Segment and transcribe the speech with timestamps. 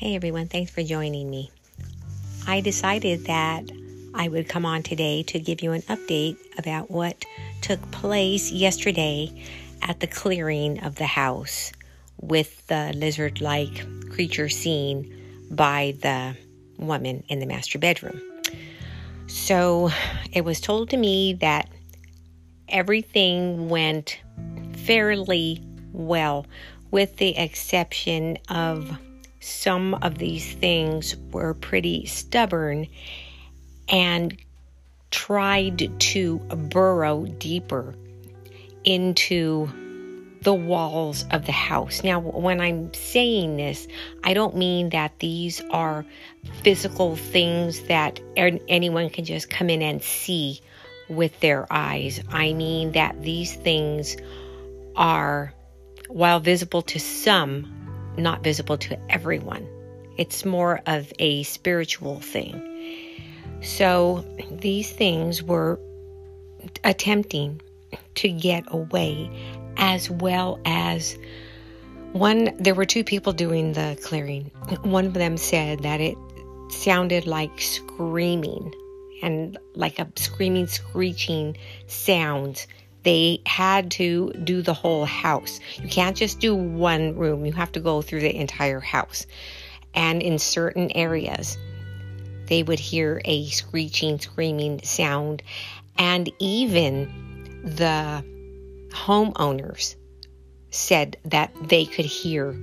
[0.00, 1.50] Hey everyone, thanks for joining me.
[2.46, 3.70] I decided that
[4.14, 7.26] I would come on today to give you an update about what
[7.60, 9.44] took place yesterday
[9.82, 11.72] at the clearing of the house
[12.18, 15.14] with the lizard like creature seen
[15.50, 16.34] by the
[16.78, 18.22] woman in the master bedroom.
[19.26, 19.90] So
[20.32, 21.68] it was told to me that
[22.70, 24.18] everything went
[24.76, 25.62] fairly
[25.92, 26.46] well,
[26.90, 28.98] with the exception of
[29.40, 32.86] some of these things were pretty stubborn
[33.88, 34.36] and
[35.10, 37.94] tried to burrow deeper
[38.84, 39.68] into
[40.42, 42.02] the walls of the house.
[42.02, 43.86] Now, when I'm saying this,
[44.24, 46.06] I don't mean that these are
[46.62, 50.60] physical things that anyone can just come in and see
[51.08, 52.20] with their eyes.
[52.30, 54.16] I mean that these things
[54.96, 55.52] are,
[56.08, 57.79] while visible to some,
[58.16, 59.66] not visible to everyone.
[60.16, 62.66] It's more of a spiritual thing.
[63.62, 65.78] So these things were
[66.84, 67.60] attempting
[68.16, 69.30] to get away,
[69.76, 71.16] as well as
[72.12, 74.50] one, there were two people doing the clearing.
[74.82, 76.16] One of them said that it
[76.70, 78.74] sounded like screaming
[79.22, 82.66] and like a screaming, screeching sound
[83.02, 85.60] they had to do the whole house.
[85.82, 89.26] You can't just do one room, you have to go through the entire house.
[89.94, 91.58] And in certain areas,
[92.46, 95.42] they would hear a screeching, screaming sound.
[95.96, 97.08] And even
[97.64, 98.24] the
[98.90, 99.96] homeowners
[100.70, 102.54] said that they could hear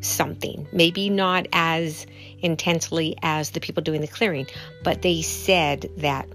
[0.00, 0.66] something.
[0.72, 2.06] Maybe not as
[2.40, 4.46] intensely as the people doing the clearing,
[4.82, 6.28] but they said that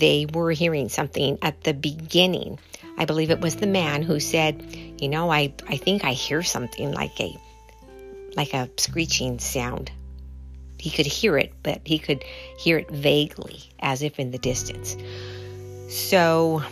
[0.00, 2.58] they were hearing something at the beginning.
[2.98, 4.62] I believe it was the man who said,
[4.98, 7.36] "You know, I I think I hear something like a
[8.36, 9.90] like a screeching sound."
[10.78, 12.24] He could hear it, but he could
[12.58, 14.96] hear it vaguely as if in the distance.
[15.88, 16.62] So,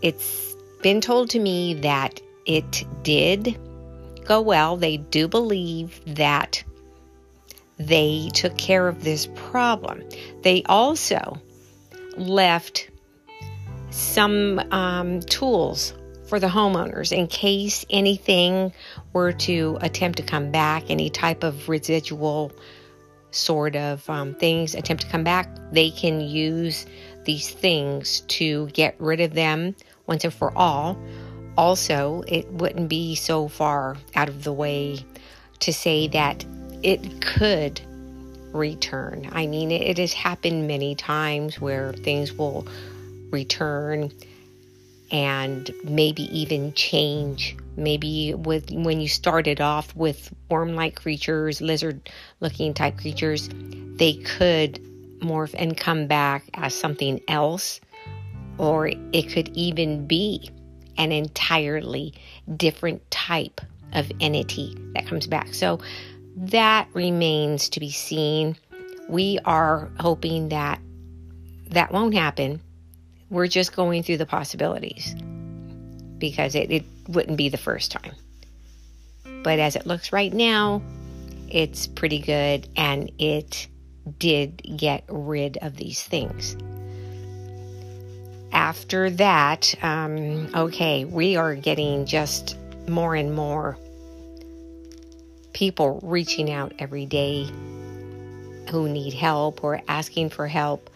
[0.00, 3.58] it's been told to me that it did
[4.24, 4.76] go well.
[4.76, 6.64] They do believe that
[7.78, 10.02] they took care of this problem.
[10.42, 11.40] They also
[12.20, 12.90] left
[13.90, 15.94] some um, tools
[16.28, 18.72] for the homeowners in case anything
[19.12, 22.52] were to attempt to come back, any type of residual
[23.30, 26.86] sort of um, things attempt to come back, they can use
[27.24, 29.74] these things to get rid of them
[30.06, 30.98] once and for all.
[31.56, 34.98] Also, it wouldn't be so far out of the way
[35.60, 36.44] to say that
[36.82, 37.80] it could
[38.58, 39.28] return.
[39.32, 42.66] I mean, it, it has happened many times where things will
[43.30, 44.12] return
[45.10, 47.56] and maybe even change.
[47.76, 54.80] Maybe with when you started off with worm-like creatures, lizard-looking type creatures, they could
[55.20, 57.80] morph and come back as something else,
[58.58, 60.50] or it could even be
[60.96, 62.12] an entirely
[62.56, 63.60] different type
[63.92, 65.54] of entity that comes back.
[65.54, 65.80] So
[66.46, 68.56] that remains to be seen.
[69.08, 70.80] We are hoping that
[71.70, 72.60] that won't happen.
[73.30, 75.14] We're just going through the possibilities
[76.18, 78.12] because it, it wouldn't be the first time.
[79.42, 80.82] But as it looks right now,
[81.48, 83.66] it's pretty good and it
[84.18, 86.56] did get rid of these things.
[88.52, 92.56] After that, um, okay, we are getting just
[92.88, 93.76] more and more
[95.52, 97.48] people reaching out every day
[98.70, 100.90] who need help or asking for help.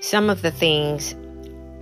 [0.00, 1.14] Some of the things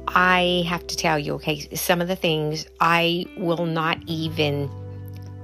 [0.06, 4.71] I have to tell you, okay, some of the things I will not even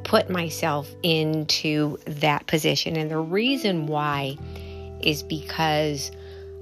[0.05, 2.97] put myself into that position.
[2.97, 4.37] And the reason why
[5.01, 6.11] is because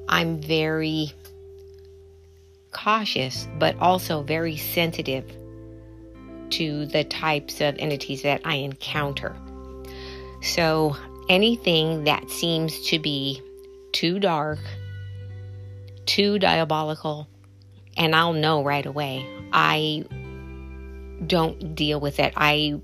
[0.09, 1.13] I'm very
[2.73, 5.25] cautious, but also very sensitive
[6.53, 9.37] to the types of entities that I encounter.
[10.43, 10.97] So
[11.29, 13.41] anything that seems to be
[13.93, 14.59] too dark,
[16.07, 17.29] too diabolical,
[17.97, 19.27] and I'll know right away.
[19.53, 20.05] I
[21.27, 22.33] don't deal with it.
[22.37, 22.81] I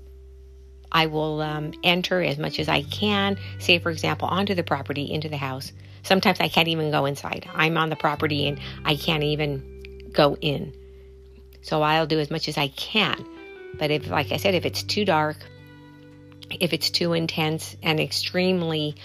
[0.91, 3.37] I will um, enter as much as I can.
[3.59, 5.71] Say, for example, onto the property, into the house.
[6.01, 7.47] Sometimes I can't even go inside.
[7.53, 10.73] I'm on the property and I can't even go in.
[11.61, 13.23] So I'll do as much as I can.
[13.77, 15.37] But if, like I said, if it's too dark,
[16.59, 18.95] if it's too intense and extremely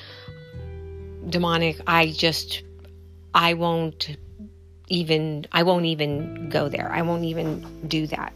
[1.28, 2.62] demonic, I just,
[3.34, 4.16] I won't
[4.88, 6.90] even, I won't even go there.
[6.90, 8.34] I won't even do that.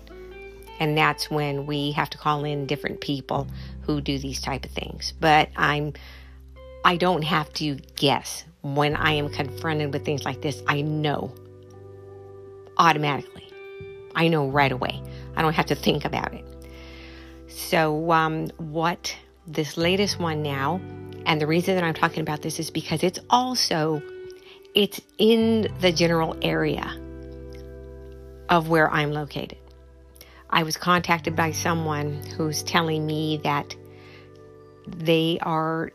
[0.81, 3.49] and that's when we have to call in different people
[3.83, 5.13] who do these type of things.
[5.19, 5.93] But I'm
[6.85, 10.63] I don't have to guess when I am confronted with things like this.
[10.67, 11.35] I know
[12.77, 13.49] automatically.
[14.15, 15.03] I know right away.
[15.39, 16.45] I don't have to think about it.
[17.47, 20.81] So, um, what this latest one now,
[21.27, 24.03] and the reason that I'm talking about this is because it's also
[24.75, 26.93] it's in the general area
[28.49, 29.59] of where I'm located.
[30.51, 33.77] I was contacted by someone who's telling me that
[34.89, 35.93] they are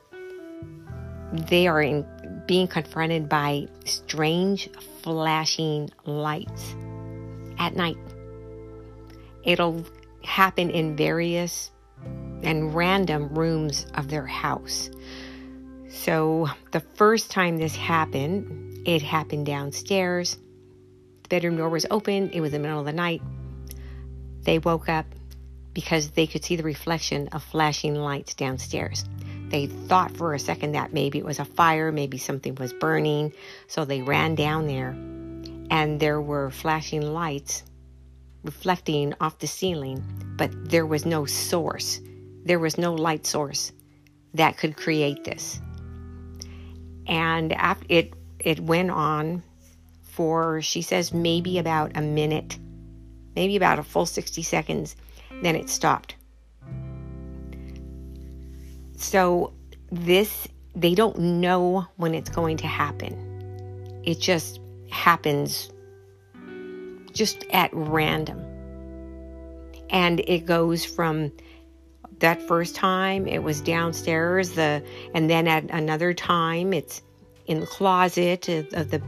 [1.33, 2.05] they are in,
[2.47, 4.69] being confronted by strange
[5.01, 6.75] flashing lights
[7.59, 7.97] at night.
[9.43, 9.83] It'll
[10.23, 11.71] happen in various
[12.43, 14.89] and random rooms of their house.
[15.89, 20.37] So, the first time this happened, it happened downstairs.
[21.23, 23.21] The bedroom door was open, it was the middle of the night.
[24.41, 25.05] They woke up
[25.73, 29.05] because they could see the reflection of flashing lights downstairs.
[29.49, 33.33] They thought for a second that maybe it was a fire, maybe something was burning,
[33.67, 34.95] so they ran down there
[35.69, 37.63] and there were flashing lights
[38.43, 40.03] reflecting off the ceiling,
[40.37, 42.01] but there was no source.
[42.45, 43.71] There was no light source
[44.33, 45.61] that could create this.
[47.07, 47.55] And
[47.89, 49.43] it it went on
[50.03, 52.57] for she says maybe about a minute
[53.35, 54.95] maybe about a full 60 seconds.
[55.41, 56.15] Then it stopped.
[58.95, 59.53] So,
[59.91, 64.01] this, they don't know when it's going to happen.
[64.03, 64.59] It just
[64.89, 65.69] happens
[67.13, 68.41] just at random.
[69.89, 71.31] And it goes from
[72.19, 74.81] that first time it was downstairs the
[75.13, 77.01] and then at another time it's
[77.47, 79.01] in the closet of, the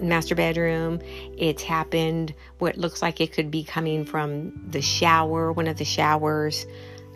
[0.00, 1.00] master bedroom.
[1.36, 5.84] It's happened what looks like it could be coming from the shower, one of the
[5.84, 6.66] showers,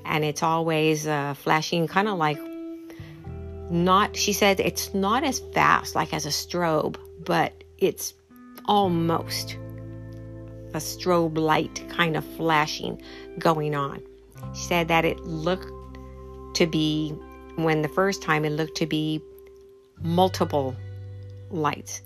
[0.05, 2.41] and it's always uh, flashing kind of like
[3.71, 8.15] not, she said it's not as fast like as a strobe, but it's
[8.65, 9.57] almost
[10.75, 13.01] a strobe light kind of flashing
[13.39, 14.03] going on.
[14.55, 15.71] She said that it looked
[16.55, 17.11] to be,
[17.57, 19.21] when the first time it looked to be
[20.03, 20.77] multiple
[21.51, 22.03] lights.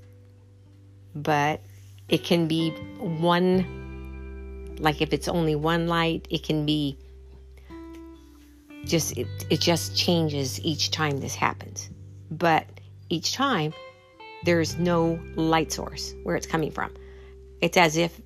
[1.14, 1.60] But
[2.08, 3.82] it can be one
[4.78, 6.98] like if it's only one light it can be
[8.84, 11.88] just it, it just changes each time this happens.
[12.30, 12.66] But
[13.08, 13.72] each time
[14.44, 16.92] there's no light source where it's coming from.
[17.60, 18.20] It's as if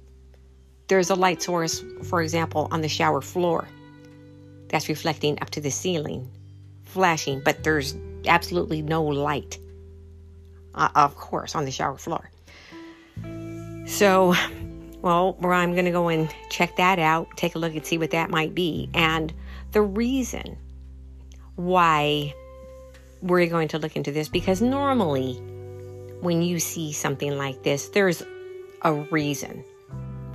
[0.89, 3.69] there's a light source for example on the shower floor
[4.69, 6.29] that's reflecting up to the ceiling
[6.85, 7.95] flashing but there's
[8.27, 9.59] absolutely no light
[10.75, 12.31] uh, of course on the shower floor
[13.89, 14.35] so,
[15.01, 18.11] well, I'm going to go and check that out, take a look and see what
[18.11, 18.91] that might be.
[18.93, 19.33] And
[19.73, 20.59] the reason
[21.57, 22.35] why
[23.23, 25.37] we're going to look into this, because normally
[26.21, 28.23] when you see something like this, there's
[28.83, 29.65] a reason.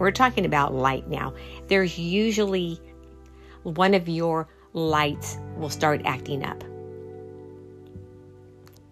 [0.04, 1.34] We're talking about light now.
[1.70, 2.78] There's usually
[3.64, 6.62] one of your lights will start acting up.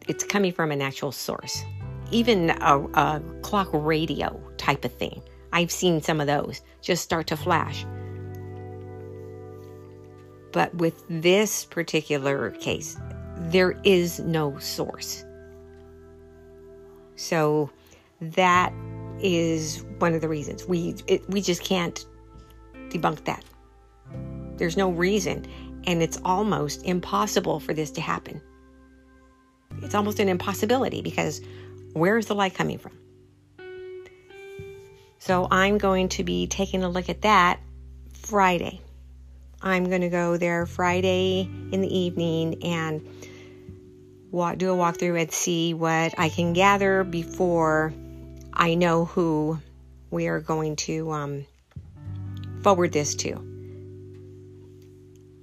[0.07, 1.65] It's coming from an actual source
[2.11, 5.21] even a, a clock radio type of thing.
[5.51, 7.85] I've seen some of those just start to flash.
[10.53, 12.97] But with this particular case,
[13.37, 15.25] there is no source.
[17.17, 17.69] So
[18.21, 18.71] that
[19.19, 22.05] is one of the reasons we it, we just can't
[22.89, 23.43] debunk that.
[24.57, 25.45] There's no reason,
[25.85, 28.41] and it's almost impossible for this to happen.
[29.81, 31.41] It's almost an impossibility because
[31.93, 32.91] where is the light coming from?
[35.19, 37.59] So I'm going to be taking a look at that
[38.13, 38.81] Friday.
[39.61, 41.41] I'm going to go there Friday
[41.71, 43.07] in the evening and
[44.31, 47.93] walk, do a walkthrough and see what I can gather before
[48.53, 49.59] I know who
[50.11, 51.45] we are going to um,
[52.61, 53.47] forward this to.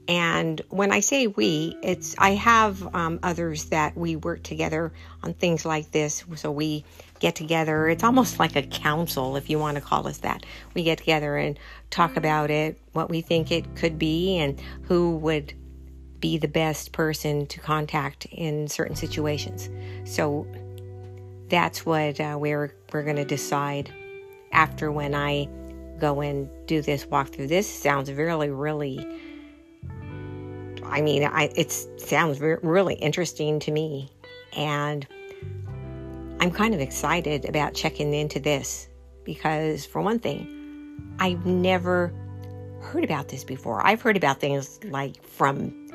[0.07, 4.91] And when I say we, it's I have um, others that we work together
[5.23, 6.25] on things like this.
[6.37, 6.85] So we
[7.21, 7.89] get together.
[7.89, 10.47] It's almost like a council, if you want to call us that.
[10.73, 11.59] We get together and
[11.91, 15.53] talk about it, what we think it could be, and who would
[16.21, 19.69] be the best person to contact in certain situations.
[20.05, 20.47] So
[21.49, 23.93] that's what uh, we're we're going to decide
[24.53, 25.49] after when I
[25.99, 27.49] go and do this walkthrough.
[27.49, 29.05] This sounds really, really
[30.91, 34.11] I mean, I, it sounds re- really interesting to me.
[34.57, 35.07] And
[36.41, 38.89] I'm kind of excited about checking into this
[39.25, 42.13] because, for one thing, I've never
[42.81, 43.85] heard about this before.
[43.87, 45.89] I've heard about things like from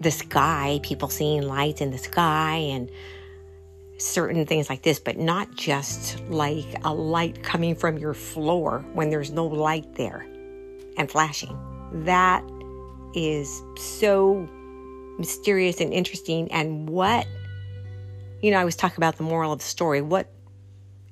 [0.00, 2.90] the sky, people seeing lights in the sky and
[3.98, 9.10] certain things like this, but not just like a light coming from your floor when
[9.10, 10.26] there's no light there
[10.96, 11.56] and flashing.
[12.04, 12.44] That
[13.14, 14.48] is so
[15.18, 16.50] mysterious and interesting.
[16.52, 17.26] And what,
[18.42, 20.02] you know, I was talking about the moral of the story.
[20.02, 20.30] What,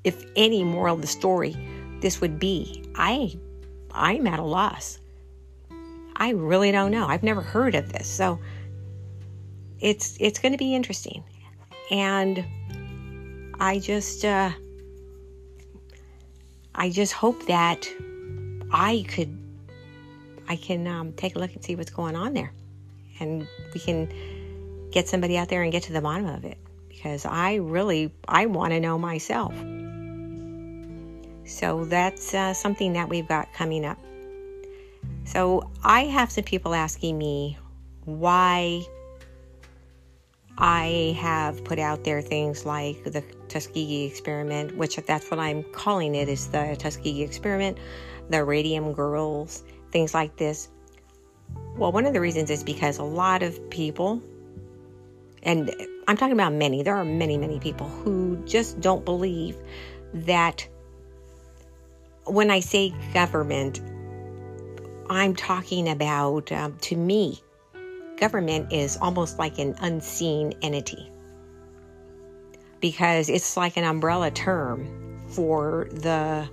[0.04, 1.56] if any, moral of the story
[2.00, 2.84] this would be?
[2.94, 3.34] I,
[3.92, 4.98] I'm at a loss.
[6.16, 7.06] I really don't know.
[7.06, 8.06] I've never heard of this.
[8.06, 8.38] So
[9.80, 11.24] it's it's going to be interesting.
[11.90, 12.44] And
[13.60, 14.50] I just uh
[16.74, 17.88] I just hope that
[18.72, 19.38] I could
[20.48, 22.52] I can um, take a look and see what's going on there,
[23.20, 24.12] and we can
[24.90, 28.46] get somebody out there and get to the bottom of it because I really I
[28.46, 29.54] want to know myself.
[31.46, 33.98] So that's uh, something that we've got coming up.
[35.24, 37.58] So I have some people asking me
[38.04, 38.84] why
[40.56, 46.14] I have put out there things like the Tuskegee experiment, which that's what I'm calling
[46.14, 47.78] it is the Tuskegee experiment,
[48.30, 50.68] the radium girls, things like this.
[51.76, 54.22] Well, one of the reasons is because a lot of people,
[55.42, 55.74] and
[56.06, 59.56] I'm talking about many, there are many, many people who just don't believe
[60.12, 60.68] that
[62.26, 63.80] when I say government,
[65.10, 67.42] I'm talking about, um, to me,
[68.18, 71.10] government is almost like an unseen entity
[72.80, 76.48] because it's like an umbrella term for the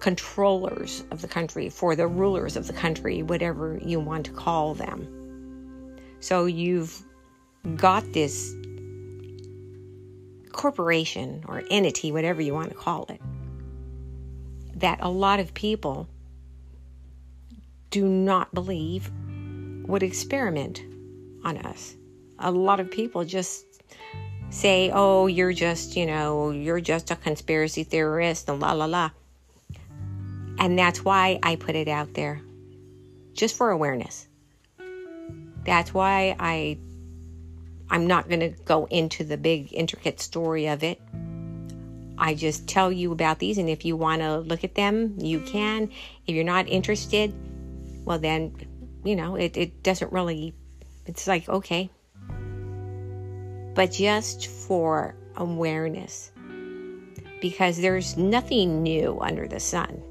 [0.00, 4.74] controllers of the country, for the rulers of the country, whatever you want to call
[4.74, 5.96] them.
[6.20, 7.02] So you've
[7.76, 8.54] got this
[10.52, 13.20] corporation or entity, whatever you want to call it,
[14.76, 16.06] that a lot of people
[17.88, 19.10] do not believe
[19.86, 20.82] would experiment
[21.44, 21.94] on us.
[22.38, 23.64] A lot of people just
[24.50, 29.10] say, oh, you're just, you know, you're just a conspiracy theorist and la la la.
[30.58, 32.40] And that's why I put it out there,
[33.32, 34.28] just for awareness.
[35.64, 36.78] That's why I
[37.90, 41.00] I'm not going to go into the big intricate story of it.
[42.16, 45.40] I just tell you about these and if you want to look at them, you
[45.40, 45.90] can.
[46.26, 47.34] If you're not interested,
[48.04, 48.54] well then
[49.04, 50.54] you know, it, it doesn't really,
[51.06, 51.90] it's like, okay.
[53.74, 56.32] But just for awareness,
[57.40, 60.02] because there's nothing new under the sun.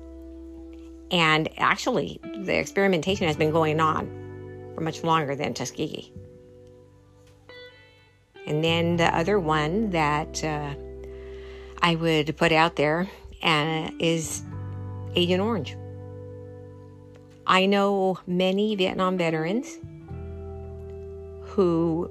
[1.11, 6.11] And actually, the experimentation has been going on for much longer than Tuskegee.
[8.45, 10.73] And then the other one that uh,
[11.81, 13.09] I would put out there
[13.41, 14.43] uh, is
[15.15, 15.77] Agent Orange.
[17.45, 19.77] I know many Vietnam veterans
[21.41, 22.09] who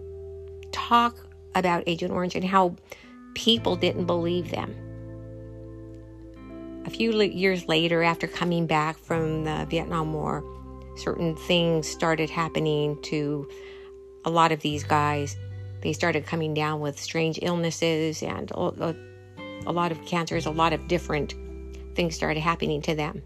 [0.72, 1.16] talk
[1.54, 2.76] about Agent Orange and how
[3.34, 4.74] people didn't believe them.
[6.84, 10.44] A few years later, after coming back from the Vietnam War,
[10.96, 13.48] certain things started happening to
[14.24, 15.36] a lot of these guys.
[15.80, 20.88] They started coming down with strange illnesses and a lot of cancers, a lot of
[20.88, 21.34] different
[21.94, 23.22] things started happening to them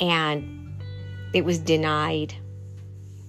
[0.00, 0.80] and
[1.32, 2.34] it was denied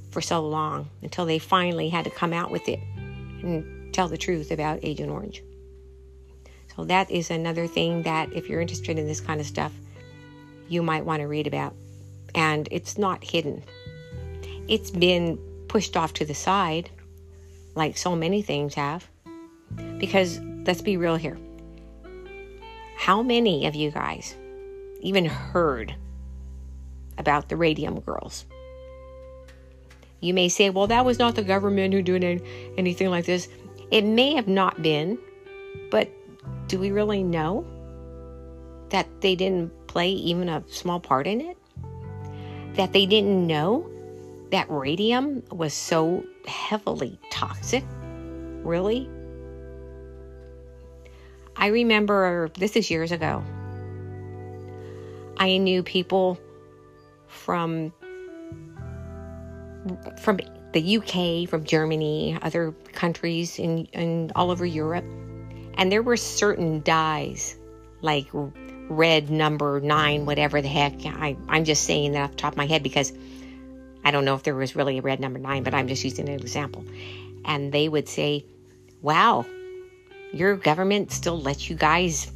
[0.09, 2.79] for so long until they finally had to come out with it
[3.43, 5.43] and tell the truth about Agent Orange.
[6.75, 9.73] So that is another thing that if you're interested in this kind of stuff,
[10.69, 11.75] you might want to read about.
[12.33, 13.63] And it's not hidden.
[14.67, 15.37] It's been
[15.67, 16.89] pushed off to the side
[17.75, 19.07] like so many things have.
[19.97, 21.37] Because let's be real here.
[22.97, 24.35] How many of you guys
[25.01, 25.95] even heard
[27.17, 28.45] about the radium girls.
[30.19, 32.43] You may say, well, that was not the government who did
[32.77, 33.47] anything like this.
[33.89, 35.17] It may have not been,
[35.89, 36.09] but
[36.67, 37.65] do we really know
[38.89, 41.57] that they didn't play even a small part in it?
[42.75, 43.89] That they didn't know
[44.51, 47.83] that radium was so heavily toxic?
[48.63, 49.09] Really?
[51.55, 53.43] I remember, this is years ago,
[55.37, 56.39] I knew people
[57.31, 57.93] from
[60.21, 60.39] from
[60.73, 65.05] the UK, from Germany, other countries in, in all over Europe.
[65.75, 67.57] And there were certain dyes,
[68.01, 71.05] like red number nine, whatever the heck.
[71.05, 73.11] I, I'm just saying that off the top of my head because
[74.03, 76.29] I don't know if there was really a red number nine, but I'm just using
[76.29, 76.85] an example.
[77.43, 78.45] And they would say,
[79.01, 79.45] wow,
[80.31, 82.31] your government still lets you guys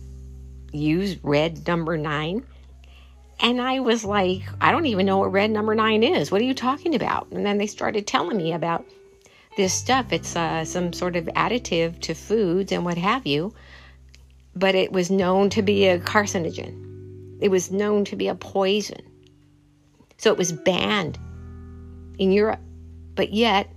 [0.71, 2.45] use red number nine?
[3.39, 6.32] And I was like, I don't even know what red number nine is.
[6.32, 7.27] What are you talking about?
[7.32, 8.86] And then they started telling me about
[9.58, 10.12] this stuff.
[10.12, 13.54] It's uh, some sort of additive to foods and what have you.
[14.56, 19.01] But it was known to be a carcinogen, it was known to be a poison.
[20.18, 21.20] So it was banned
[22.18, 22.62] in Europe.
[23.15, 23.70] But yet,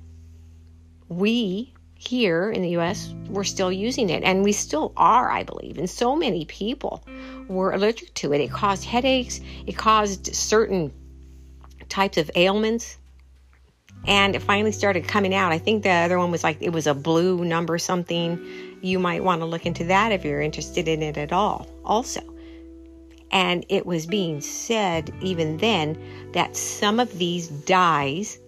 [1.09, 4.23] we here in the US we're still using it.
[4.23, 5.77] And we still are, I believe.
[5.79, 7.05] And so many people
[7.49, 8.41] were allergic to it.
[8.41, 10.93] It caused headaches, it caused certain
[11.89, 12.97] types of ailments.
[14.07, 15.51] And it finally started coming out.
[15.51, 18.79] I think the other one was like it was a blue number something.
[18.81, 22.21] You might want to look into that if you're interested in it at all, also.
[23.33, 25.99] And it was being said even then
[26.33, 28.39] that some of these dyes,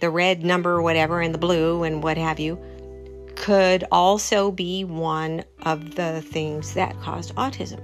[0.00, 2.58] the red number whatever, and the blue and what have you,
[3.36, 7.80] could also be one of the things that caused autism.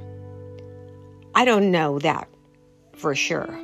[1.34, 2.28] I don't know that
[2.94, 3.58] for sure.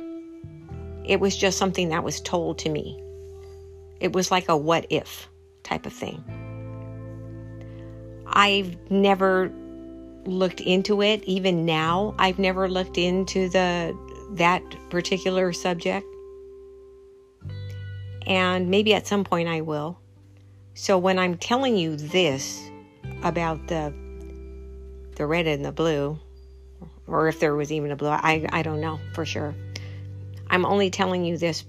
[1.05, 2.99] It was just something that was told to me.
[3.99, 5.29] It was like a what if
[5.63, 6.23] type of thing.
[8.27, 9.51] I've never
[10.25, 12.15] looked into it even now.
[12.17, 13.97] I've never looked into the
[14.31, 16.07] that particular subject.
[18.25, 19.99] And maybe at some point I will.
[20.75, 22.61] So when I'm telling you this
[23.21, 23.93] about the
[25.15, 26.17] the red and the blue,
[27.05, 29.53] or if there was even a blue, I, I don't know for sure.
[30.49, 31.65] I'm only telling you this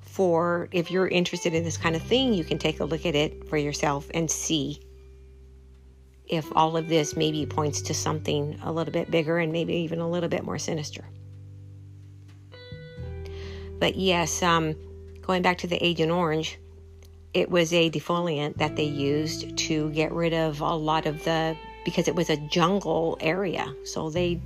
[0.00, 3.14] for if you're interested in this kind of thing, you can take a look at
[3.14, 4.80] it for yourself and see
[6.28, 10.00] if all of this maybe points to something a little bit bigger and maybe even
[10.00, 11.04] a little bit more sinister.
[13.78, 14.74] But yes, um,
[15.26, 16.58] going back to the Agent Orange,
[17.34, 21.56] it was a defoliant that they used to get rid of a lot of the
[21.84, 23.74] because it was a jungle area.
[23.84, 24.40] So they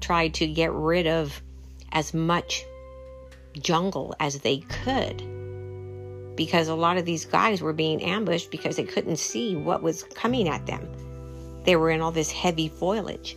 [0.00, 1.42] tried to get rid of
[1.92, 2.64] as much
[3.60, 5.22] jungle as they could
[6.36, 10.02] because a lot of these guys were being ambushed because they couldn't see what was
[10.02, 10.88] coming at them.
[11.64, 13.36] They were in all this heavy foliage.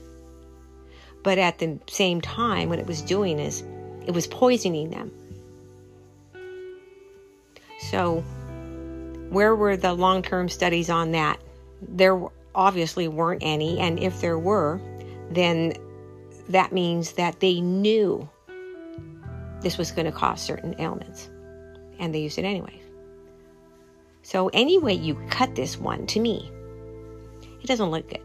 [1.23, 3.63] But at the same time, what it was doing is
[4.05, 5.11] it was poisoning them.
[7.77, 8.23] So
[9.29, 11.39] where were the long term studies on that?
[11.81, 12.19] There
[12.55, 14.81] obviously weren't any, and if there were,
[15.31, 15.73] then
[16.49, 18.27] that means that they knew
[19.61, 21.29] this was going to cause certain ailments,
[21.99, 22.81] and they used it anyway.
[24.23, 26.51] So, any way you cut this one, to me,
[27.61, 28.21] it doesn't look good.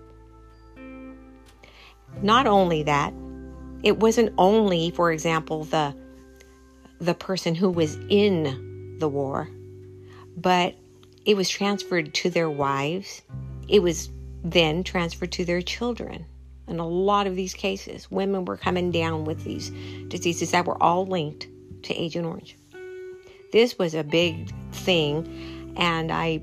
[2.22, 3.12] Not only that,
[3.82, 5.94] it wasn't only, for example, the
[7.00, 8.71] the person who was in
[9.02, 9.50] the war,
[10.36, 10.74] but
[11.26, 13.20] it was transferred to their wives.
[13.68, 14.08] It was
[14.44, 16.24] then transferred to their children.
[16.68, 19.70] In a lot of these cases, women were coming down with these
[20.08, 21.48] diseases that were all linked
[21.82, 22.56] to Agent Orange.
[23.52, 26.40] This was a big thing, and I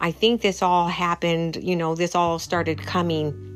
[0.00, 3.49] I think this all happened, you know, this all started coming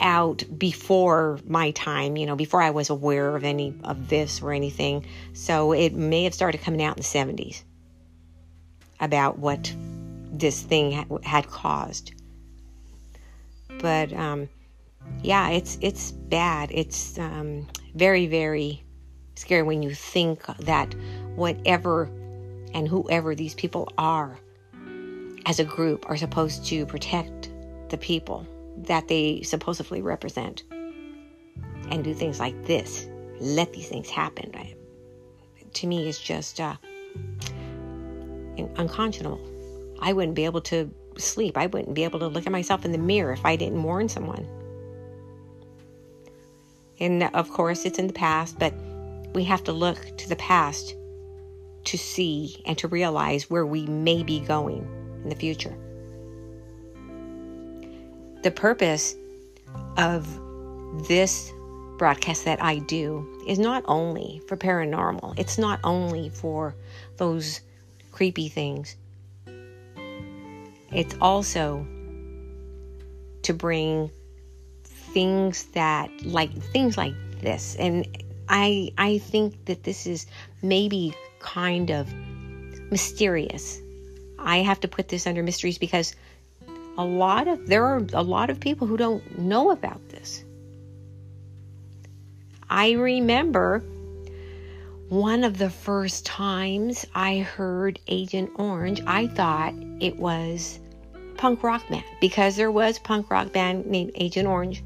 [0.00, 4.52] out before my time, you know, before I was aware of any of this or
[4.52, 5.06] anything.
[5.32, 7.08] So it may have started coming out in the
[7.42, 7.62] 70s
[9.00, 9.72] about what
[10.32, 12.12] this thing had caused.
[13.80, 14.48] But um,
[15.22, 16.70] yeah, it's it's bad.
[16.72, 18.82] It's um, very very
[19.36, 20.94] scary when you think that
[21.34, 22.04] whatever
[22.74, 24.38] and whoever these people are
[25.46, 27.50] as a group are supposed to protect
[27.88, 28.46] the people
[28.90, 30.64] that they supposedly represent
[31.90, 33.06] and do things like this
[33.40, 34.52] let these things happen
[35.74, 36.76] to me is just uh,
[38.76, 39.40] unconscionable.
[40.00, 41.56] I wouldn't be able to sleep.
[41.56, 44.08] I wouldn't be able to look at myself in the mirror if I didn't warn
[44.08, 44.46] someone.
[46.98, 48.74] And of course, it's in the past, but
[49.34, 50.94] we have to look to the past
[51.84, 54.86] to see and to realize where we may be going
[55.22, 55.74] in the future.
[58.42, 59.14] The purpose
[59.96, 60.26] of
[61.06, 61.52] this
[61.98, 66.74] broadcast that I do is not only for paranormal, it's not only for
[67.18, 67.60] those
[68.12, 68.96] creepy things.
[70.92, 71.86] It's also
[73.42, 74.10] to bring
[74.84, 78.06] things that like things like this and
[78.48, 80.26] I I think that this is
[80.62, 82.12] maybe kind of
[82.90, 83.80] mysterious.
[84.38, 86.14] I have to put this under mysteries because
[87.00, 90.44] a lot of there are a lot of people who don't know about this.
[92.68, 93.78] I remember
[95.08, 100.78] one of the first times I heard Agent Orange, I thought it was
[101.38, 104.84] punk rock band because there was punk rock band named Agent Orange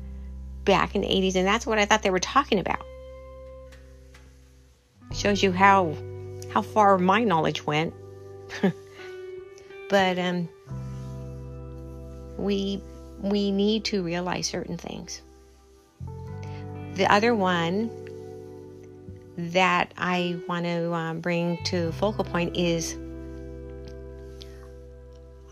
[0.64, 2.87] back in the 80s, and that's what I thought they were talking about.
[5.12, 5.96] Shows you how
[6.53, 7.92] how far my knowledge went.
[9.90, 10.48] but um,
[12.37, 12.83] we
[13.20, 15.23] we need to realize certain things.
[16.94, 17.90] The other one
[19.37, 22.97] that I want to um, bring to focal point is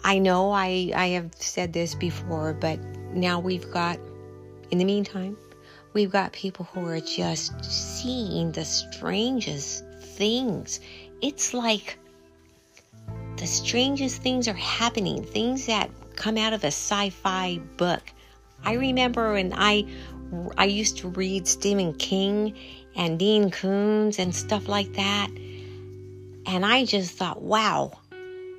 [0.04, 2.78] I know I, I have said this before, but
[3.12, 3.98] now we've got,
[4.70, 5.36] in the meantime,
[5.92, 10.80] we've got people who are just seeing the strangest things.
[11.20, 11.98] It's like
[13.36, 18.02] the strangest things are happening, things that come out of a sci-fi book.
[18.64, 19.86] I remember when I
[20.56, 22.56] I used to read Stephen King
[22.96, 25.28] and Dean Koontz and stuff like that.
[26.46, 27.98] And I just thought, wow,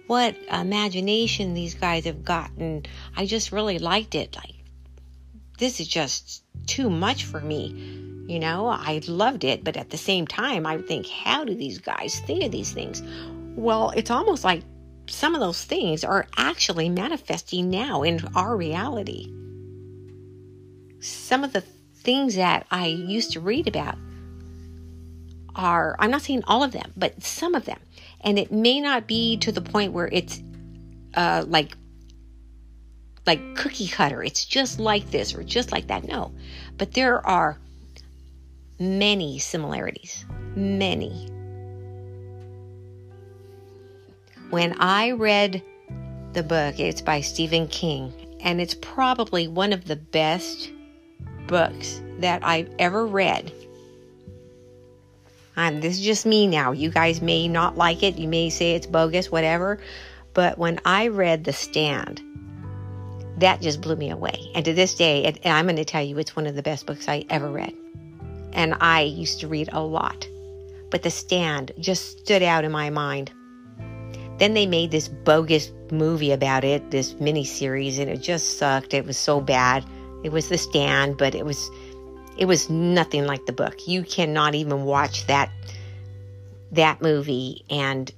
[0.08, 2.86] what imagination these guys have gotten.
[3.16, 4.36] I just really liked it.
[4.36, 4.54] Like,
[5.58, 8.00] this is just too much for me.
[8.28, 11.56] You know, I loved it, but at the same time, I would think, how do
[11.56, 13.04] these guys think of these things?
[13.56, 14.64] Well, it's almost like
[15.08, 19.32] some of those things are actually manifesting now in our reality.
[21.00, 23.98] Some of the things that I used to read about
[25.56, 27.80] are, I'm not saying all of them, but some of them.
[28.22, 30.42] And it may not be to the point where it's
[31.14, 31.76] uh, like
[33.26, 34.22] like cookie cutter.
[34.22, 36.04] It's just like this or just like that.
[36.04, 36.34] No.
[36.78, 37.58] But there are
[38.80, 40.26] many similarities.
[40.56, 41.33] Many.
[44.54, 45.64] When I read
[46.34, 50.70] the book, it's by Stephen King, and it's probably one of the best
[51.48, 53.52] books that I've ever read
[55.56, 56.72] this is just me now.
[56.72, 58.20] You guys may not like it.
[58.20, 59.80] You may say it's bogus, whatever.
[60.36, 62.22] But when I read The Stand,
[63.40, 64.52] that just blew me away.
[64.54, 66.86] And to this day, and I'm going to tell you, it's one of the best
[66.86, 67.74] books I ever read.
[68.52, 70.28] And I used to read a lot.
[70.92, 73.32] But The Stand just stood out in my mind.
[74.40, 78.94] Then they made this bogus movie about it, this mini series, and it just sucked.
[78.94, 79.86] It was so bad.
[80.24, 81.70] It was The Stand, but it was
[82.38, 83.88] it was nothing like the book.
[83.88, 85.52] You cannot even watch that
[86.72, 88.12] that movie and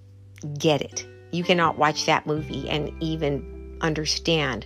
[0.57, 1.05] get it.
[1.31, 4.65] You cannot watch that movie and even understand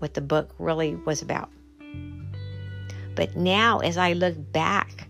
[0.00, 1.50] what the book really was about.
[3.14, 5.06] But now as I look back,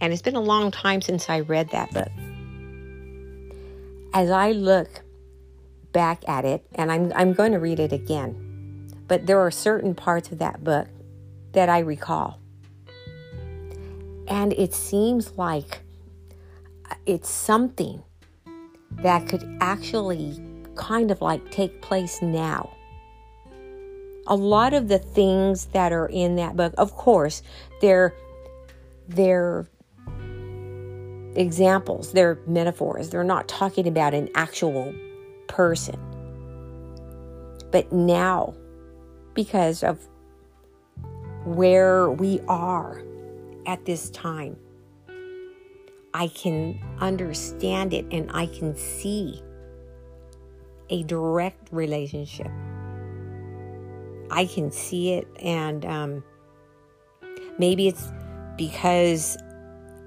[0.00, 2.10] and it's been a long time since I read that book.
[4.12, 5.02] As I look
[5.92, 9.94] back at it, and I'm, I'm going to read it again, but there are certain
[9.94, 10.88] parts of that book
[11.52, 12.40] that I recall.
[14.28, 15.80] And it seems like
[16.90, 18.02] uh, it's something
[19.02, 20.40] that could actually
[20.76, 22.76] kind of like take place now.
[24.26, 27.42] A lot of the things that are in that book, of course,
[27.80, 28.14] they're
[29.08, 29.66] they're
[31.34, 33.10] examples, they're metaphors.
[33.10, 34.94] They're not talking about an actual
[35.48, 35.98] person.
[37.70, 38.54] But now,
[39.34, 40.06] because of
[41.44, 43.02] where we are
[43.66, 44.56] at this time.
[46.12, 49.40] I can understand it and I can see
[50.88, 52.50] a direct relationship.
[54.32, 56.24] I can see it, and um,
[57.58, 58.12] maybe it's
[58.56, 59.36] because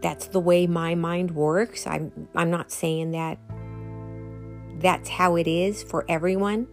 [0.04, 1.88] that's the way my mind works.
[1.88, 3.40] I'm I'm not saying that
[4.80, 6.68] that's how it is for everyone.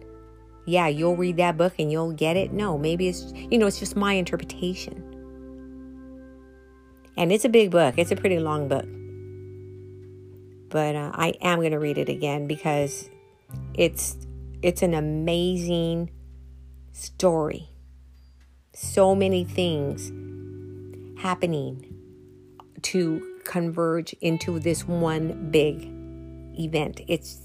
[0.67, 2.51] Yeah, you'll read that book and you'll get it.
[2.51, 5.07] No, maybe it's you know, it's just my interpretation.
[7.17, 8.85] And it's a big book, it's a pretty long book.
[10.69, 13.09] But uh, I am going to read it again because
[13.73, 14.17] it's
[14.61, 16.11] it's an amazing
[16.91, 17.69] story.
[18.73, 20.11] So many things
[21.21, 21.90] happening
[22.83, 25.89] to converge into this one big
[26.59, 27.01] event.
[27.07, 27.39] It's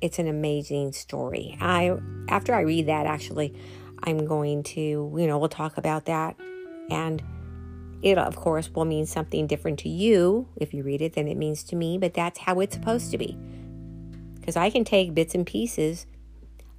[0.00, 1.56] it's an amazing story.
[1.60, 1.96] I
[2.28, 3.54] after I read that actually
[4.02, 6.36] I'm going to, you know, we'll talk about that
[6.90, 7.22] and
[8.02, 11.36] it, of course, will mean something different to you if you read it than it
[11.36, 13.38] means to me, but that's how it's supposed to be.
[14.34, 16.06] Because I can take bits and pieces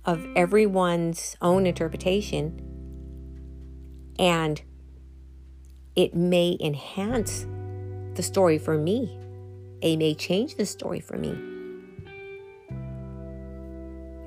[0.03, 2.59] of everyone's own interpretation
[4.19, 4.61] and
[5.95, 7.45] it may enhance
[8.15, 9.17] the story for me.
[9.81, 11.31] It may change the story for me.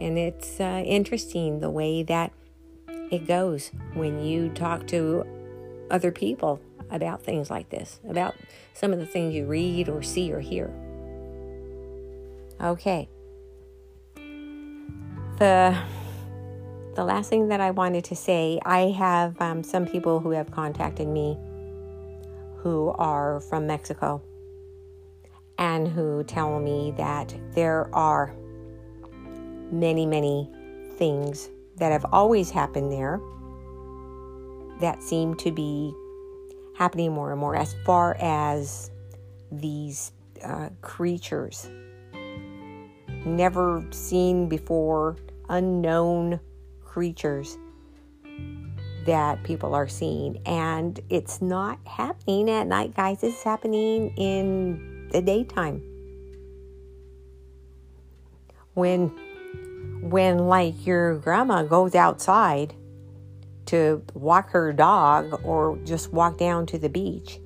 [0.01, 2.33] And it's uh, interesting the way that
[3.11, 5.25] it goes when you talk to
[5.91, 8.35] other people about things like this, about
[8.75, 10.71] some of the things you read or see or hear.
[12.61, 13.09] Okay.
[15.39, 15.77] The
[16.95, 20.51] the last thing that I wanted to say I have um, some people who have
[20.51, 21.37] contacted me
[22.67, 24.21] who are from Mexico
[25.57, 28.35] and who tell me that there are
[29.71, 30.51] many, many
[30.97, 33.21] things that have always happened there
[34.81, 35.95] that seem to be
[36.77, 38.91] happening more and more as far as
[39.53, 40.11] these
[40.45, 41.71] uh, creatures.
[43.25, 45.15] Never seen before,
[45.49, 46.41] unknown
[46.85, 47.59] creatures
[49.07, 50.41] that people are seeing.
[50.47, 53.23] And it's not happening at night, guys.
[53.23, 55.83] It's happening in the daytime.
[58.75, 59.09] When
[60.03, 62.75] when like your grandma goes outside
[63.67, 67.41] to walk her dog or just walk down to the beach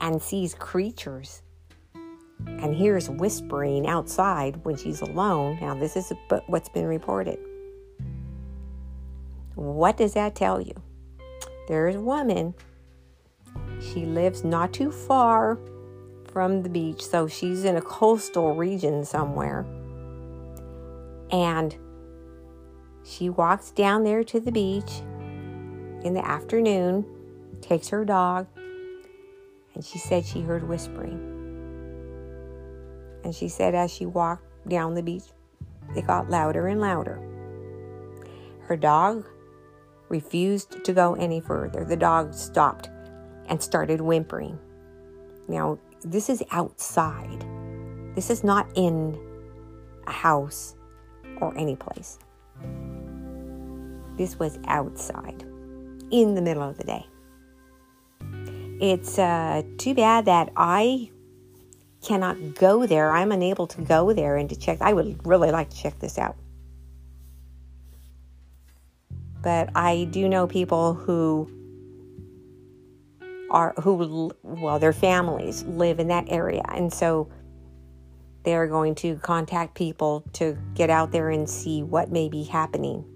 [0.00, 1.42] and sees creatures
[2.46, 5.58] and hears whispering outside when she's alone.
[5.60, 6.12] Now, this is
[6.46, 7.38] what's been reported.
[9.58, 10.72] What does that tell you?
[11.66, 12.54] There's a woman.
[13.80, 15.58] She lives not too far
[16.30, 19.66] from the beach, so she's in a coastal region somewhere.
[21.32, 21.76] And
[23.02, 25.00] she walks down there to the beach
[26.04, 27.04] in the afternoon,
[27.60, 28.46] takes her dog,
[29.74, 31.18] and she said she heard whispering.
[33.24, 35.24] And she said as she walked down the beach,
[35.96, 37.20] it got louder and louder.
[38.60, 39.26] Her dog
[40.08, 41.84] refused to go any further.
[41.84, 42.90] The dog stopped
[43.46, 44.58] and started whimpering.
[45.48, 47.44] Now, this is outside.
[48.14, 49.18] This is not in
[50.06, 50.74] a house
[51.40, 52.18] or any place.
[54.16, 55.44] This was outside
[56.10, 57.06] in the middle of the day.
[58.80, 61.10] It's uh, too bad that I
[62.02, 63.12] cannot go there.
[63.12, 64.80] I'm unable to go there and to check.
[64.80, 66.36] I would really like to check this out.
[69.48, 71.48] But I do know people who
[73.50, 77.30] are who well their families live in that area and so
[78.44, 83.06] they're going to contact people to get out there and see what may be happening.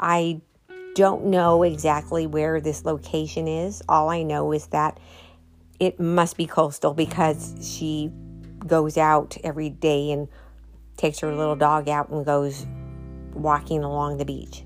[0.00, 0.40] I
[0.96, 3.84] don't know exactly where this location is.
[3.88, 4.98] All I know is that
[5.78, 8.10] it must be coastal because she
[8.66, 10.26] goes out every day and
[10.96, 12.66] takes her little dog out and goes
[13.32, 14.64] walking along the beach.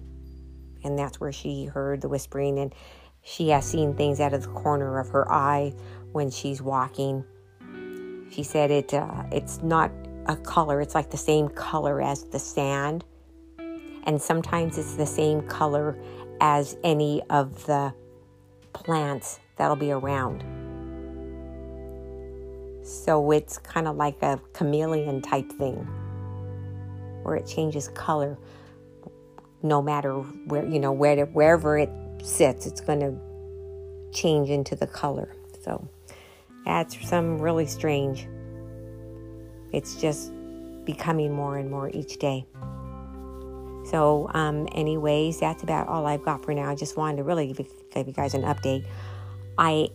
[0.87, 2.73] And that's where she heard the whispering and
[3.23, 5.75] she has seen things out of the corner of her eye
[6.13, 7.25] when she's walking.
[8.31, 9.91] She said it uh, it's not
[10.27, 13.05] a color, it's like the same color as the sand.
[14.05, 15.99] And sometimes it's the same color
[16.41, 17.93] as any of the
[18.73, 20.45] plants that'll be around.
[22.87, 25.89] So it's kind of like a chameleon type thing
[27.25, 28.39] where it changes color
[29.63, 31.91] no matter where, you know, where wherever it
[32.23, 33.15] sits, it's going to
[34.13, 35.35] change into the color.
[35.63, 35.89] So
[36.65, 38.27] that's some really strange.
[39.73, 40.33] It's just
[40.85, 42.47] becoming more and more each day.
[43.91, 46.71] So, um, anyways, that's about all I've got for now.
[46.71, 48.85] I just wanted to really give, give you guys an update.
[49.59, 49.89] I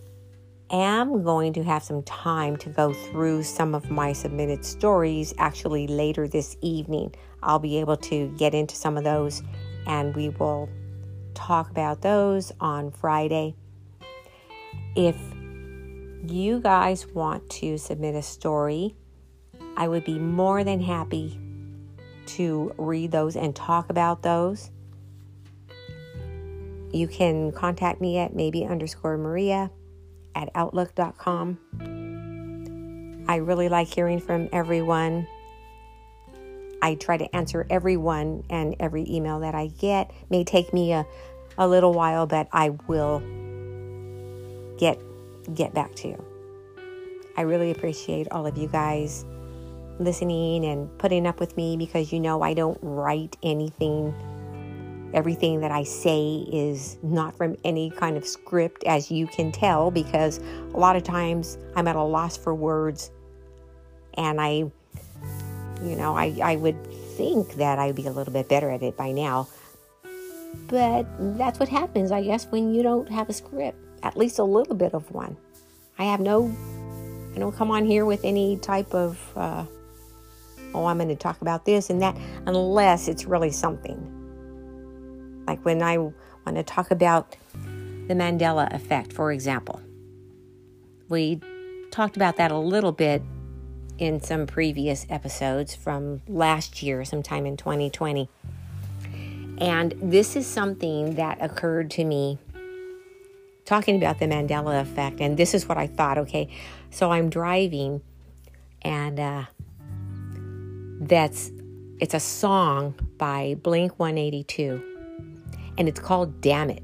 [0.72, 5.88] am going to have some time to go through some of my submitted stories actually
[5.88, 7.14] later this evening.
[7.44, 9.44] I'll be able to get into some of those
[9.86, 10.70] and we will
[11.34, 13.56] talk about those on Friday.
[14.96, 15.18] If
[16.24, 18.96] you guys want to submit a story,
[19.76, 21.40] I would be more than happy
[22.28, 24.72] to read those and talk about those.
[26.94, 29.72] You can contact me at maybe underscore Maria
[30.36, 31.58] at outlook.com.
[33.28, 35.28] I really like hearing from everyone.
[36.82, 40.12] I try to answer everyone and every email that I get.
[40.30, 41.06] May take me a,
[41.58, 43.20] a little while, but I will
[44.78, 45.00] get
[45.54, 46.24] get back to you.
[47.38, 49.26] I really appreciate all of you guys
[50.00, 54.14] listening and putting up with me because you know I don't write anything
[55.14, 59.92] Everything that I say is not from any kind of script, as you can tell,
[59.92, 60.40] because
[60.74, 63.12] a lot of times I'm at a loss for words.
[64.16, 64.72] And I,
[65.84, 66.78] you know, I, I would
[67.18, 69.48] think that I'd be a little bit better at it by now.
[70.68, 71.06] But
[71.38, 74.76] that's what happens, I guess, when you don't have a script, at least a little
[74.76, 75.38] bit of one.
[75.98, 76.54] I have no,
[77.36, 79.66] I don't come on here with any type of, uh,
[80.74, 84.11] oh, I'm going to talk about this and that, unless it's really something.
[85.48, 87.36] Like when I want to talk about
[88.08, 89.82] the Mandela effect, for example.
[91.08, 91.40] We
[91.92, 93.22] talked about that a little bit
[93.98, 98.28] in some previous episodes from last year, sometime in 2020.
[99.60, 102.40] And this is something that occurred to me
[103.66, 105.22] talking about the Mandela effect.
[105.22, 106.50] And this is what I thought okay,
[106.90, 108.02] so I'm driving,
[108.82, 109.44] and uh,
[111.00, 111.52] that's
[112.00, 114.91] it's a song by Blink 182,
[115.78, 116.84] and it's called Dammit.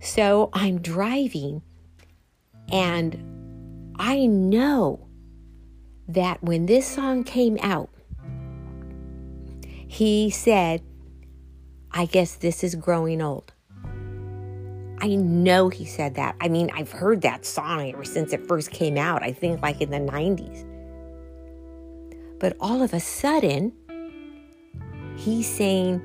[0.00, 1.62] So I'm driving,
[2.70, 5.08] and I know
[6.08, 7.90] that when this song came out,
[9.88, 10.82] he said,
[11.90, 13.52] I guess this is growing old.
[14.98, 16.36] I know he said that.
[16.40, 19.80] I mean, I've heard that song ever since it first came out, I think like
[19.80, 20.64] in the 90s.
[22.38, 23.72] But all of a sudden,
[25.16, 26.02] he's saying,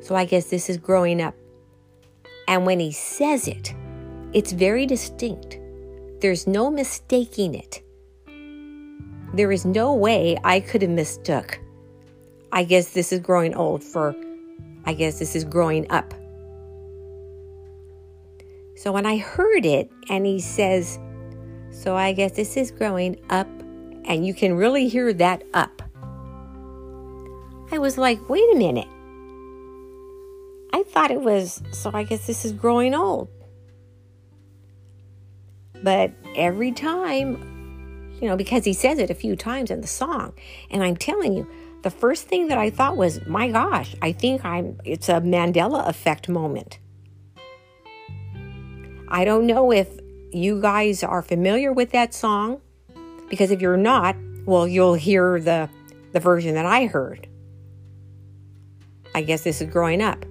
[0.00, 1.34] So I guess this is growing up.
[2.48, 3.74] And when he says it,
[4.32, 5.58] it's very distinct.
[6.20, 7.82] There's no mistaking it.
[9.34, 11.58] There is no way I could have mistook.
[12.52, 14.14] I guess this is growing old for,
[14.84, 16.14] I guess this is growing up.
[18.76, 20.98] So when I heard it and he says,
[21.70, 23.48] So I guess this is growing up,
[24.04, 25.82] and you can really hear that up,
[27.72, 28.88] I was like, Wait a minute.
[30.76, 33.30] I thought it was, So I guess this is growing old.
[35.82, 40.34] But every time, you know, because he says it a few times in the song,
[40.70, 41.48] and I'm telling you,
[41.82, 45.88] the first thing that I thought was, my gosh, I think I'm, it's a Mandela
[45.88, 46.78] effect moment.
[49.08, 49.88] I don't know if
[50.30, 52.60] you guys are familiar with that song,
[53.30, 55.70] because if you're not, well, you'll hear the,
[56.12, 57.26] the version that I heard.
[59.14, 60.26] I guess this is growing up.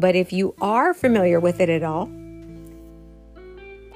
[0.00, 2.10] But if you are familiar with it at all,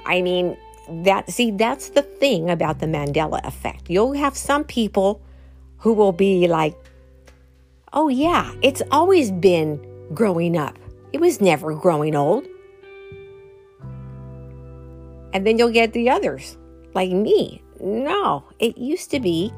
[0.05, 0.55] I mean,
[0.87, 3.89] that see that's the thing about the Mandela effect.
[3.89, 5.19] You'll have some people
[5.77, 6.77] who will be like,
[7.91, 9.81] "Oh yeah, it's always been
[10.13, 10.77] growing up.
[11.11, 12.45] It was never growing old."
[15.33, 16.55] And then you'll get the others,
[16.93, 17.63] like me.
[17.81, 19.51] No, it used to be.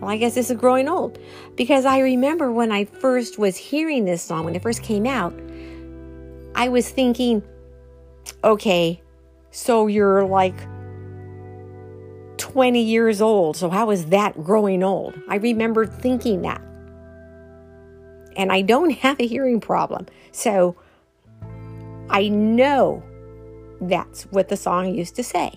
[0.00, 1.18] Well, I guess this is growing old.
[1.56, 5.34] Because I remember when I first was hearing this song, when it first came out,
[6.54, 7.42] I was thinking,
[8.42, 9.02] okay,
[9.50, 10.56] so you're like
[12.38, 13.56] 20 years old.
[13.56, 15.14] So, how is that growing old?
[15.28, 16.60] I remember thinking that.
[18.36, 20.06] And I don't have a hearing problem.
[20.32, 20.76] So,
[22.10, 23.02] I know
[23.80, 25.52] that's what the song used to say.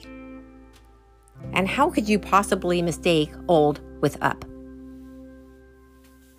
[1.53, 4.43] And how could you possibly mistake old with up?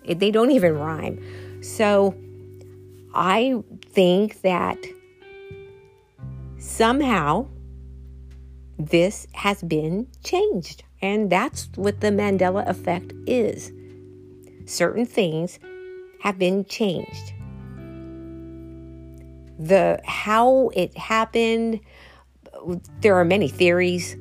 [0.05, 1.21] They don't even rhyme.
[1.61, 2.15] So,
[3.13, 3.61] I
[3.91, 4.77] think that
[6.57, 7.47] somehow
[8.77, 10.83] this has been changed.
[11.01, 13.71] And that's what the Mandela effect is.
[14.65, 15.59] Certain things
[16.21, 17.33] have been changed.
[19.57, 21.81] The how it happened,
[23.01, 24.15] there are many theories,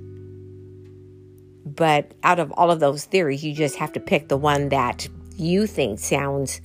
[1.65, 5.09] but out of all of those theories, you just have to pick the one that
[5.37, 6.61] you think sounds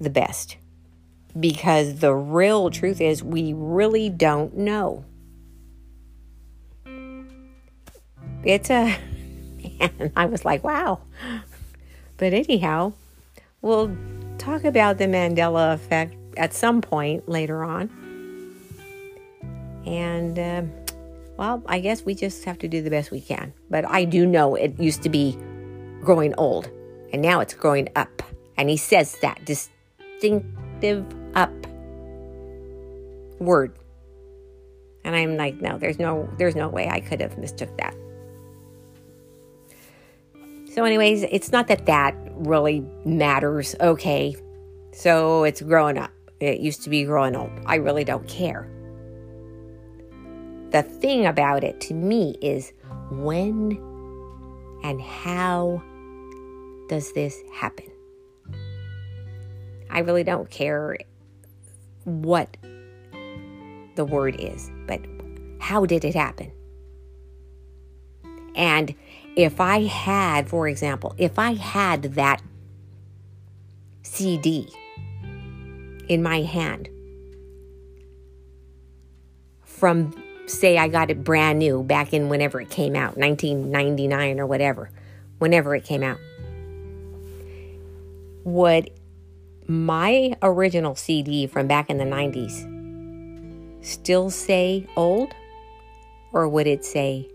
[0.00, 0.56] the best
[1.38, 5.04] because the real truth is we really don't know.
[8.44, 8.96] It's a,
[9.80, 11.00] and I was like, wow.
[12.16, 12.92] But anyhow,
[13.62, 13.96] we'll
[14.38, 17.90] talk about the Mandela effect at some point later on.
[19.86, 20.62] And, uh,
[21.36, 23.52] well, I guess we just have to do the best we can.
[23.68, 25.36] But I do know it used to be
[26.00, 26.70] growing old,
[27.12, 28.22] and now it's growing up.
[28.56, 31.52] And he says that distinctive up
[33.38, 33.78] word.
[35.04, 37.94] And I'm like, no, there's no there's no way I could have mistook that.
[40.72, 43.76] So anyways, it's not that that really matters.
[43.80, 44.34] Okay.
[44.92, 46.10] So it's growing up.
[46.40, 47.50] It used to be growing old.
[47.66, 48.68] I really don't care.
[50.70, 52.72] The thing about it to me is
[53.10, 53.78] when
[54.82, 55.82] and how
[56.88, 57.90] does this happen?
[59.90, 60.98] I really don't care
[62.04, 62.56] what
[63.96, 65.00] the word is, but
[65.60, 66.50] how did it happen?
[68.54, 68.94] And
[69.36, 72.42] if I had, for example, if I had that
[74.02, 74.68] CD
[76.08, 76.88] in my hand
[79.62, 80.14] from,
[80.46, 84.90] say, I got it brand new back in whenever it came out, 1999 or whatever,
[85.38, 86.18] whenever it came out,
[88.44, 88.90] would
[89.66, 92.70] my original CD from back in the 90s
[93.84, 95.32] still say old
[96.32, 97.28] or would it say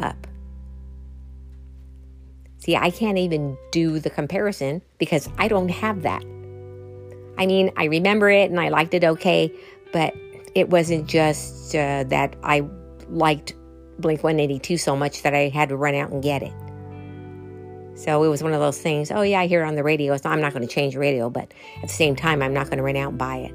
[0.00, 0.26] up?
[2.58, 6.22] See, I can't even do the comparison because I don't have that.
[7.38, 9.52] I mean, I remember it and I liked it okay,
[9.92, 10.14] but
[10.54, 12.68] it wasn't just uh, that I
[13.08, 13.54] liked
[13.98, 16.52] Blink 182 so much that I had to run out and get it.
[17.98, 19.10] So it was one of those things.
[19.10, 20.16] Oh yeah, I hear it on the radio.
[20.16, 22.66] So I'm not going to change the radio, but at the same time, I'm not
[22.66, 23.54] going to run out and buy it.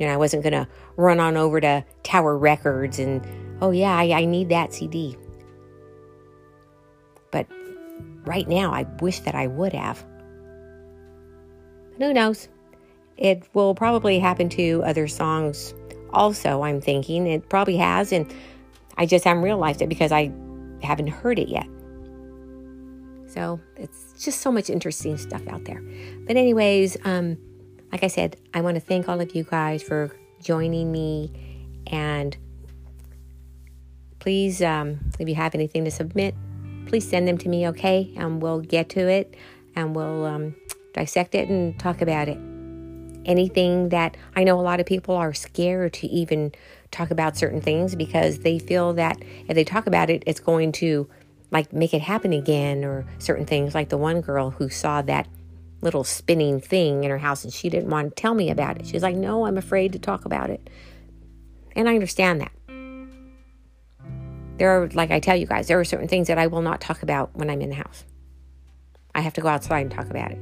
[0.00, 3.24] You know, I wasn't going to run on over to Tower Records and
[3.62, 5.16] oh yeah, I, I need that CD.
[7.30, 7.46] But
[8.24, 10.04] right now, I wish that I would have.
[11.98, 12.48] Who knows?
[13.16, 15.74] It will probably happen to other songs
[16.12, 17.28] also, I'm thinking.
[17.28, 18.32] It probably has, and
[18.98, 20.32] I just haven't realized it because I
[20.82, 21.66] haven't heard it yet.
[23.36, 25.82] So it's just so much interesting stuff out there.
[26.26, 27.36] But, anyways, um,
[27.92, 31.30] like I said, I want to thank all of you guys for joining me.
[31.86, 32.34] And
[34.20, 36.34] please, um, if you have anything to submit,
[36.86, 38.10] please send them to me, okay?
[38.16, 39.34] And we'll get to it
[39.74, 40.56] and we'll um,
[40.94, 42.38] dissect it and talk about it.
[43.26, 46.52] Anything that I know a lot of people are scared to even
[46.90, 50.72] talk about certain things because they feel that if they talk about it, it's going
[50.72, 51.06] to
[51.50, 55.28] like make it happen again or certain things like the one girl who saw that
[55.80, 58.86] little spinning thing in her house and she didn't want to tell me about it.
[58.86, 60.68] She's like, "No, I'm afraid to talk about it."
[61.74, 62.52] And I understand that.
[64.58, 66.80] There are like I tell you guys, there are certain things that I will not
[66.80, 68.04] talk about when I'm in the house.
[69.14, 70.38] I have to go outside and talk about it.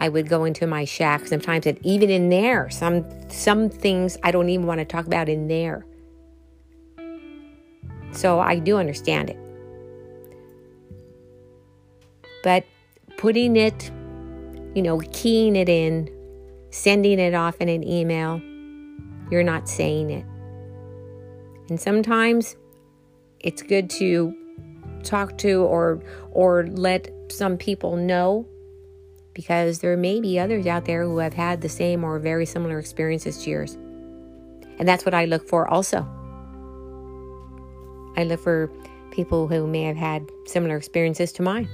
[0.00, 4.30] I would go into my shack sometimes and even in there, some some things I
[4.30, 5.84] don't even want to talk about in there.
[8.14, 9.38] So I do understand it.
[12.42, 12.64] But
[13.16, 13.90] putting it,
[14.74, 16.10] you know, keying it in,
[16.70, 18.40] sending it off in an email,
[19.30, 20.26] you're not saying it.
[21.68, 22.56] And sometimes
[23.40, 24.34] it's good to
[25.02, 26.00] talk to or
[26.30, 28.46] or let some people know
[29.34, 32.78] because there may be others out there who have had the same or very similar
[32.78, 33.74] experiences to yours.
[34.78, 36.06] And that's what I look for also.
[38.16, 38.70] I look for
[39.10, 41.68] people who may have had similar experiences to mine.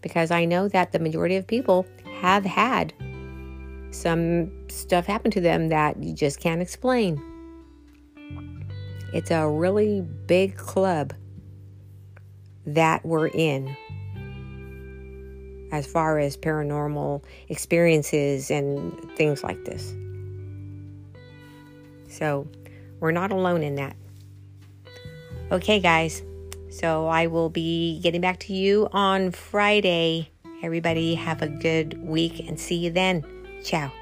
[0.00, 1.86] Because I know that the majority of people
[2.20, 2.92] have had
[3.90, 7.20] some stuff happen to them that you just can't explain.
[9.12, 11.14] It's a really big club
[12.66, 13.74] that we're in
[15.72, 19.94] as far as paranormal experiences and things like this.
[22.08, 22.46] So,
[23.00, 23.96] we're not alone in that.
[25.52, 26.22] Okay, guys.
[26.70, 30.30] So I will be getting back to you on Friday.
[30.62, 33.24] Everybody have a good week and see you then.
[33.62, 33.92] Ciao.